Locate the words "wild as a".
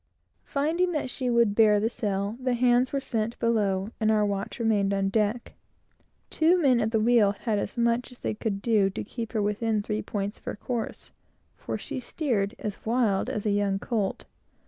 12.83-13.51